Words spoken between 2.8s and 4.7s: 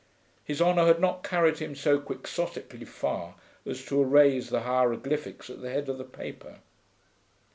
far as to erase the